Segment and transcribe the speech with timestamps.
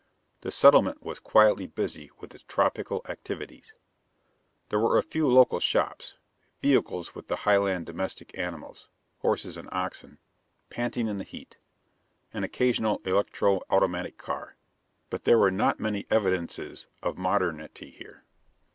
[0.41, 3.75] The settlement was quietly busy with its tropical activities.
[4.69, 6.15] There were a few local shops;
[6.59, 10.17] vehicles with the Highland domestic animals horses and oxen
[10.71, 11.59] panting in the heat;
[12.33, 14.55] an occasional electro automatic car.
[15.11, 18.23] But there were not many evidences of modernity here.